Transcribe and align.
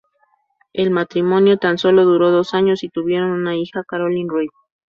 El 0.73 0.89
matrimonio 0.89 1.59
tan 1.59 1.77
sólo 1.77 2.05
duró 2.05 2.31
dos 2.31 2.55
años 2.55 2.83
y 2.83 2.89
tuvieron 2.89 3.29
una 3.29 3.55
hija, 3.55 3.83
Caroline 3.87 4.33
Reed. 4.33 4.49